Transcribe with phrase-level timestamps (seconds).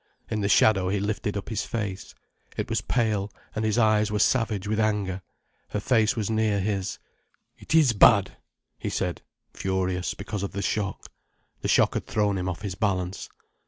[0.31, 2.15] In the shadow he lifted up his face.
[2.57, 5.21] It was pale, and his eyes were savage with anger.
[5.69, 6.97] Her face was near his.
[7.59, 8.35] "It is bad,"
[8.79, 9.21] he said
[9.53, 11.11] furious because of the shock.
[11.61, 13.29] The shock had thrown him off his balance.